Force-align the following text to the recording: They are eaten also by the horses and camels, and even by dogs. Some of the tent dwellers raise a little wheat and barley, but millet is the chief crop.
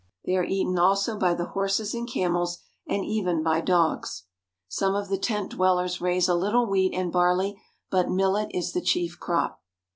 They 0.25 0.35
are 0.35 0.43
eaten 0.43 0.79
also 0.79 1.15
by 1.15 1.35
the 1.35 1.49
horses 1.49 1.93
and 1.93 2.11
camels, 2.11 2.57
and 2.87 3.05
even 3.05 3.43
by 3.43 3.61
dogs. 3.61 4.23
Some 4.67 4.95
of 4.95 5.09
the 5.09 5.17
tent 5.19 5.51
dwellers 5.51 6.01
raise 6.01 6.27
a 6.27 6.33
little 6.33 6.65
wheat 6.65 6.95
and 6.95 7.11
barley, 7.11 7.61
but 7.91 8.09
millet 8.09 8.49
is 8.51 8.73
the 8.73 8.81
chief 8.81 9.19
crop. 9.19 9.61